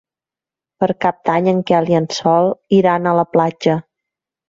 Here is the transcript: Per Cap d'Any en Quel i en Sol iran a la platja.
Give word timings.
Per 0.83 0.89
Cap 1.05 1.19
d'Any 1.29 1.51
en 1.53 1.63
Quel 1.73 1.93
i 1.93 1.99
en 2.01 2.09
Sol 2.19 2.53
iran 2.83 3.07
a 3.07 3.17
la 3.23 3.31
platja. 3.39 3.81